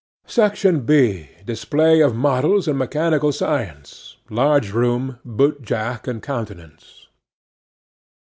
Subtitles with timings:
[0.25, 4.17] 'SECTION B.—DISPLAY OF MODELS AND MECHANICAL SCIENCE.
[4.31, 7.05] LARGE ROOM, BOOT JACK AND COUNTENANCE.